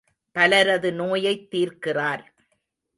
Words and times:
பலரது 0.35 0.93
நோயைத் 0.93 1.47
தீர்க்கிறார். 1.55 2.23